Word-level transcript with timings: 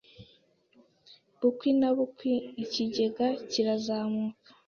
Bukwi 1.39 1.69
na 1.79 1.89
bukwi, 1.95 2.33
ikigega 2.63 3.27
kirazamuka. 3.51 4.49